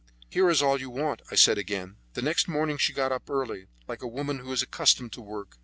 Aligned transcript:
"Here 0.31 0.49
is 0.49 0.63
all 0.63 0.81
you 0.81 0.89
want," 0.89 1.21
I 1.29 1.35
said 1.35 1.59
again. 1.59 1.97
The 2.13 2.23
next 2.23 2.47
morning 2.47 2.79
she 2.79 2.91
got 2.91 3.11
up 3.11 3.29
early, 3.29 3.67
like 3.87 4.01
a 4.01 4.07
woman 4.07 4.39
who 4.39 4.51
is 4.51 4.63
accustomed 4.63 5.11
to 5.13 5.21
work. 5.21 5.57